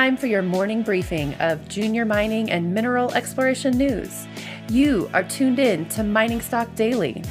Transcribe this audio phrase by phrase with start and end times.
[0.00, 4.26] time for your morning briefing of junior mining and mineral exploration news.
[4.70, 7.22] You are tuned in to Mining Stock Daily.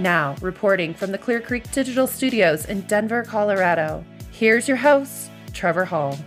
[0.00, 5.84] Now, reporting from the Clear Creek Digital Studios in Denver, Colorado, here's your host, Trevor
[5.84, 6.18] Hall.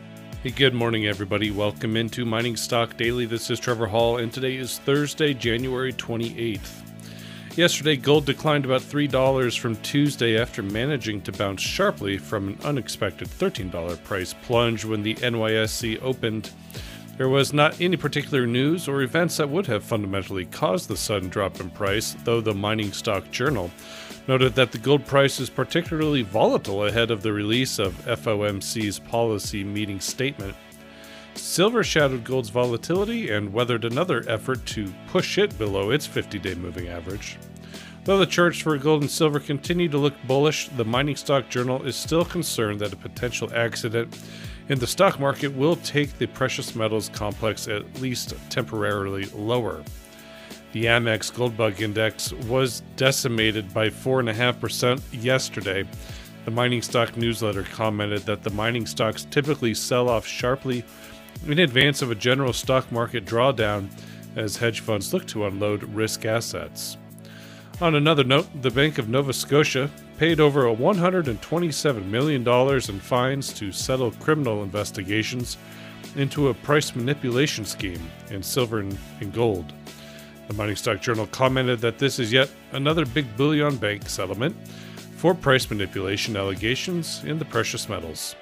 [0.43, 1.51] Hey, good morning, everybody.
[1.51, 3.25] Welcome into Mining Stock Daily.
[3.25, 6.88] This is Trevor Hall, and today is Thursday, January 28th.
[7.55, 13.27] Yesterday, gold declined about $3 from Tuesday after managing to bounce sharply from an unexpected
[13.27, 16.51] $13 price plunge when the NYSE opened.
[17.17, 21.27] There was not any particular news or events that would have fundamentally caused the sudden
[21.27, 23.71] drop in price, though the Mining Stock Journal
[24.27, 29.63] noted that the gold price is particularly volatile ahead of the release of FOMC's policy
[29.65, 30.55] meeting statement.
[31.39, 36.53] Silver shadowed gold's volatility and weathered another effort to push it below its 50 day
[36.55, 37.37] moving average.
[38.03, 41.85] Though the charts for gold and silver continue to look bullish, the Mining Stock Journal
[41.85, 44.17] is still concerned that a potential accident
[44.69, 49.83] in the stock market will take the precious metals complex at least temporarily lower.
[50.71, 55.85] The Amex Gold Bug Index was decimated by 4.5% yesterday.
[56.45, 60.85] The mining stock newsletter commented that the mining stocks typically sell off sharply
[61.47, 63.89] in advance of a general stock market drawdown
[64.35, 66.97] as hedge funds look to unload risk assets.
[67.81, 73.71] On another note, the Bank of Nova Scotia paid over $127 million in fines to
[73.71, 75.57] settle criminal investigations
[76.15, 79.71] into a price manipulation scheme in silver and gold.
[80.47, 84.55] The Mining Stock Journal commented that this is yet another big bullion bank settlement
[85.15, 88.35] for price manipulation allegations in the precious metals.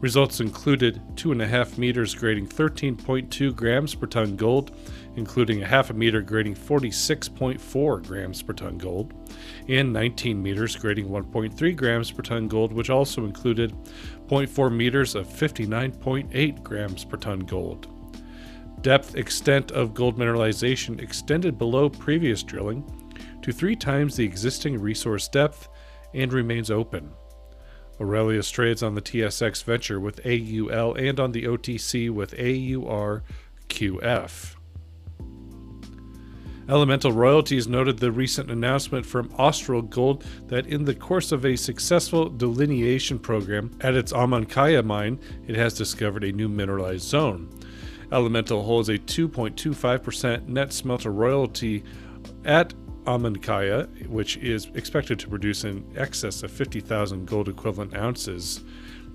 [0.00, 4.76] Results included 2.5 meters grading 13.2 grams per ton gold,
[5.16, 9.14] including a half a meter grading 46.4 grams per ton gold,
[9.68, 13.72] and 19 meters grading 1.3 grams per ton gold, which also included
[14.28, 17.88] 0.4 meters of 59.8 grams per ton gold.
[18.82, 22.84] Depth extent of gold mineralization extended below previous drilling
[23.42, 25.68] to three times the existing resource depth
[26.14, 27.10] and remains open.
[28.00, 33.22] Aurelius trades on the TSX Venture with AUL and on the OTC with AURQF.
[36.68, 41.54] Elemental Royalties noted the recent announcement from Austral Gold that in the course of a
[41.54, 47.48] successful delineation program at its Amancaya mine, it has discovered a new mineralized zone.
[48.10, 51.84] Elemental holds a 2.25% net smelter royalty
[52.44, 52.74] at
[53.06, 58.64] Amancaya, which is expected to produce in excess of 50,000 gold equivalent ounces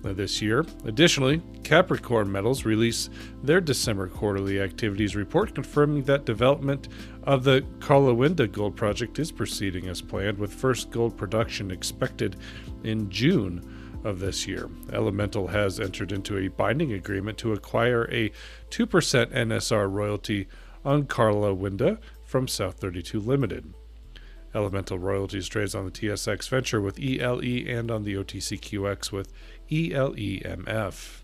[0.03, 0.65] uh, this year.
[0.85, 3.11] Additionally, Capricorn Metals released
[3.43, 6.87] their December quarterly activities report confirming that development
[7.23, 12.37] of the Karlawinda gold project is proceeding as planned, with first gold production expected
[12.83, 14.69] in June of this year.
[14.91, 18.31] Elemental has entered into a binding agreement to acquire a
[18.69, 18.87] 2%
[19.33, 20.47] NSR royalty
[20.83, 23.73] on Karlawinda from South 32 Limited.
[24.53, 29.31] Elemental Royalties trades on the TSX Venture with ELE and on the OTCQX with
[29.69, 31.21] ELEMF.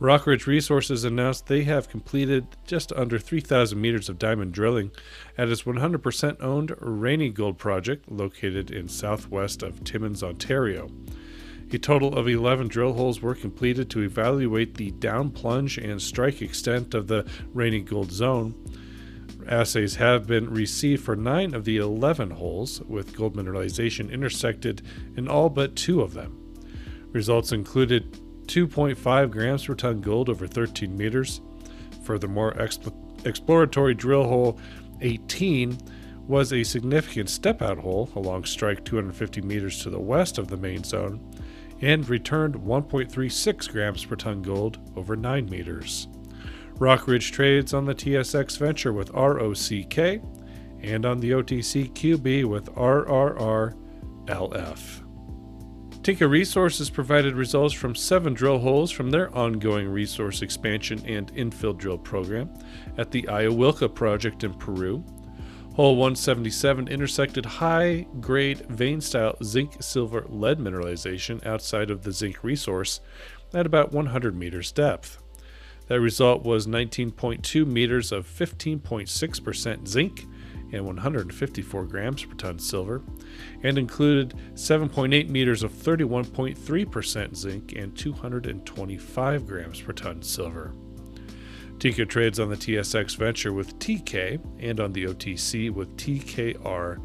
[0.00, 4.90] Rockridge Resources announced they have completed just under 3,000 meters of diamond drilling
[5.38, 10.90] at its 100% owned Raney Gold project located in southwest of Timmins, Ontario.
[11.72, 16.42] A total of 11 drill holes were completed to evaluate the down plunge and strike
[16.42, 18.54] extent of the Raney Gold zone.
[19.48, 24.82] Assays have been received for 9 of the 11 holes, with gold mineralization intersected
[25.16, 26.38] in all but two of them.
[27.12, 28.12] Results included
[28.46, 31.40] 2.5 grams per ton gold over 13 meters.
[32.04, 34.58] Furthermore, exp- exploratory drill hole
[35.00, 35.78] 18
[36.26, 40.56] was a significant step out hole along strike 250 meters to the west of the
[40.56, 41.20] main zone
[41.80, 46.08] and returned 1.36 grams per ton gold over 9 meters.
[46.82, 50.20] Rockridge trades on the TSX Venture with ROCK
[50.80, 53.76] and on the OTC QB with RRRLF.
[56.02, 61.78] Tinka Resources provided results from seven drill holes from their ongoing resource expansion and infill
[61.78, 62.52] drill program
[62.98, 65.04] at the Ayahuilca project in Peru.
[65.76, 72.42] Hole 177 intersected high grade vein style zinc silver lead mineralization outside of the zinc
[72.42, 72.98] resource
[73.54, 75.21] at about 100 meters depth.
[75.92, 80.26] That result was 19.2 meters of 15.6% zinc
[80.72, 83.02] and 154 grams per ton silver,
[83.62, 90.72] and included 7.8 meters of 31.3% zinc and 225 grams per ton silver.
[91.78, 97.02] Tinka trades on the TSX Venture with TK and on the OTC with TKRFF.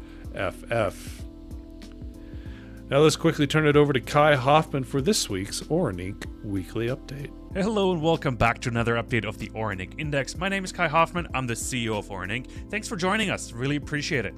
[2.90, 6.24] Now let's quickly turn it over to Kai Hoffman for this week's Inc.
[6.42, 7.30] Weekly Update.
[7.52, 10.00] Hello and welcome back to another update of the Inc.
[10.00, 10.38] Index.
[10.38, 11.28] My name is Kai Hoffman.
[11.34, 12.70] I'm the CEO of Inc.
[12.70, 13.52] Thanks for joining us.
[13.52, 14.32] Really appreciate it.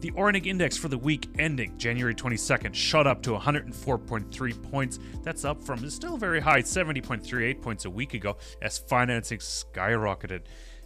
[0.00, 0.44] The Inc.
[0.44, 4.98] Index for the week ending January 22nd shot up to 104.3 points.
[5.22, 10.42] That's up from still very high 70.38 points a week ago as financing skyrocketed.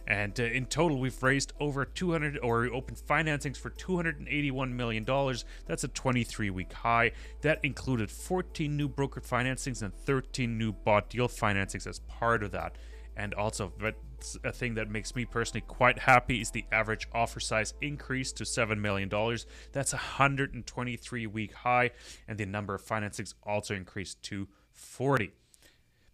[0.07, 5.45] And uh, in total, we've raised over 200 or opened financings for 281 million dollars.
[5.65, 7.11] That's a 23-week high.
[7.41, 12.51] That included 14 new brokered financings and 13 new bought deal financings as part of
[12.51, 12.77] that.
[13.15, 13.95] And also, but
[14.43, 18.43] a thing that makes me personally quite happy is the average offer size increased to
[18.43, 19.09] $7 million.
[19.71, 21.91] That's a 123 week high,
[22.27, 25.31] and the number of financings also increased to 40.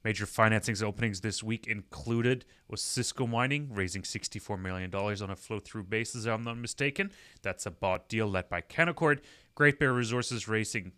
[0.04, 5.84] Major financings openings this week included was Osisko Mining raising $64 million on a flow-through
[5.84, 7.12] basis, if I'm not mistaken.
[7.42, 9.20] That's a bought deal led by Canaccord.
[9.56, 10.94] Great Bear Resources raising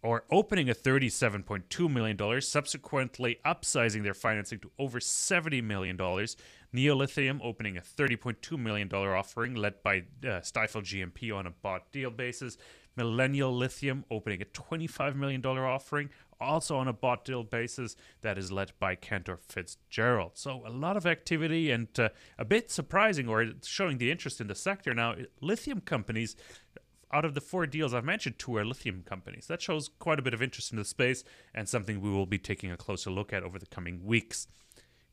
[0.00, 5.96] or opening a $37.2 million, subsequently upsizing their financing to over $70 million.
[5.96, 12.10] Neolithium opening a $30.2 million offering led by uh, Stifel GMP on a bought deal
[12.10, 12.56] basis.
[12.98, 18.52] Millennial Lithium opening a $25 million offering, also on a bought deal basis that is
[18.52, 20.32] led by Cantor Fitzgerald.
[20.34, 24.46] So a lot of activity and uh, a bit surprising or showing the interest in
[24.46, 24.94] the sector.
[24.94, 26.36] Now, lithium companies,
[27.12, 29.46] out of the four deals I've mentioned, two are lithium companies.
[29.46, 31.24] That shows quite a bit of interest in the space
[31.54, 34.48] and something we will be taking a closer look at over the coming weeks.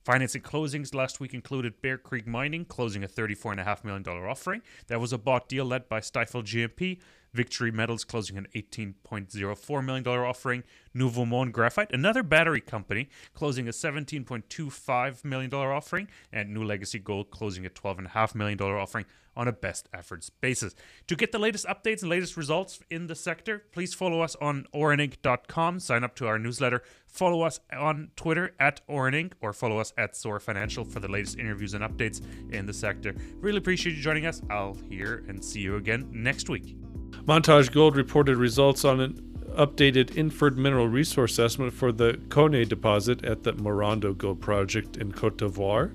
[0.05, 4.61] Financing closings last week included Bear Creek Mining closing a $34.5 million offering.
[4.85, 6.99] That was a bought deal led by Stifel GMP.
[7.35, 10.63] Victory Metals closing an $18.04 million offering.
[10.93, 16.07] Nouveau Monde Graphite, another battery company, closing a $17.25 million offering.
[16.31, 19.05] And New Legacy Gold closing a $12.5 million offering
[19.35, 20.73] on a best efforts basis.
[21.07, 24.65] To get the latest updates and latest results in the sector, please follow us on
[24.73, 29.93] oreninc.com, sign up to our newsletter, follow us on Twitter at oreninc, or follow us
[29.97, 32.21] at Soar Financial for the latest interviews and updates
[32.53, 33.13] in the sector.
[33.35, 34.41] Really appreciate you joining us.
[34.49, 36.84] I'll hear and see you again next week.
[37.25, 39.13] Montage Gold reported results on an
[39.57, 45.11] updated inferred mineral resource estimate for the Koné deposit at the Morondo Gold Project in
[45.11, 45.91] Cote d'Ivoire.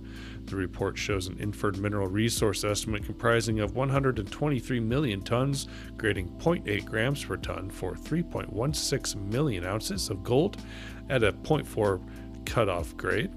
[0.47, 6.85] The report shows an inferred mineral resource estimate comprising of 123 million tons, grading 0.8
[6.85, 10.57] grams per ton for 3.16 million ounces of gold
[11.09, 12.03] at a 0.4
[12.45, 13.31] cutoff grade.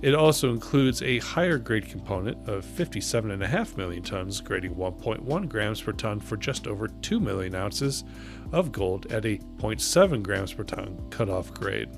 [0.00, 5.92] It also includes a higher grade component of 57.5 million tons, grading 1.1 grams per
[5.92, 8.04] ton for just over 2 million ounces
[8.52, 11.88] of gold at a 0.7 grams per ton cutoff grade.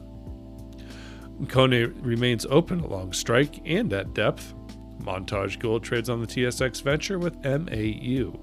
[1.44, 4.54] Koné remains open along strike and at depth.
[4.98, 8.38] Montage Gold trades on the TSX Venture with MAU.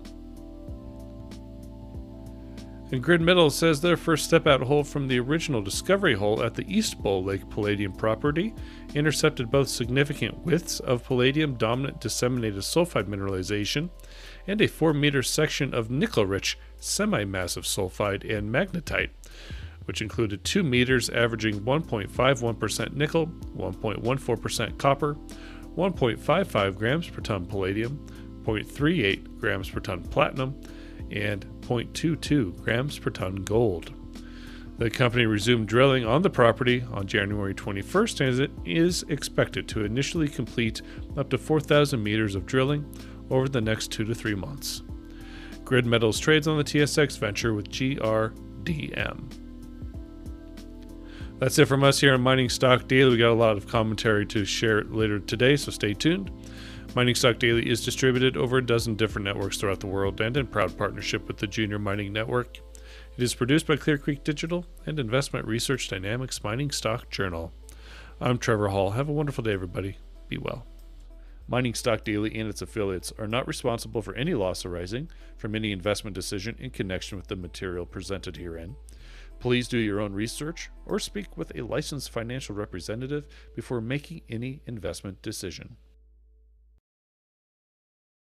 [2.90, 6.54] And Grid Metal says their first step out hole from the original discovery hole at
[6.54, 8.54] the East Bull Lake Palladium property
[8.96, 13.90] intercepted both significant widths of palladium dominant disseminated sulfide mineralization
[14.48, 19.10] and a 4 meter section of nickel rich semi massive sulfide and magnetite,
[19.84, 25.16] which included 2 meters averaging 1.51% nickel, 1.14% copper,
[25.76, 27.98] 1.55 grams per ton palladium,
[28.46, 30.58] 0.38 grams per ton platinum,
[31.12, 33.94] and 0.22 grams per ton gold.
[34.78, 39.84] The company resumed drilling on the property on January 21st and it is expected to
[39.84, 40.82] initially complete
[41.18, 42.86] up to 4,000 meters of drilling
[43.30, 44.84] over the next two to three months.
[45.66, 49.34] Grid Metals trades on the TSX Venture with GRDM.
[51.40, 53.12] That's it from us here on Mining Stock Daily.
[53.12, 56.32] We got a lot of commentary to share later today, so stay tuned.
[56.96, 60.48] Mining Stock Daily is distributed over a dozen different networks throughout the world and in
[60.48, 62.58] proud partnership with the Junior Mining Network.
[62.58, 67.54] It is produced by Clear Creek Digital and Investment Research Dynamics Mining Stock Journal.
[68.20, 68.92] I'm Trevor Hall.
[68.92, 69.98] Have a wonderful day, everybody.
[70.28, 70.66] Be well.
[71.48, 75.72] Mining Stock Daily and its affiliates are not responsible for any loss arising from any
[75.72, 78.76] investment decision in connection with the material presented herein.
[79.40, 84.62] Please do your own research or speak with a licensed financial representative before making any
[84.66, 85.78] investment decision.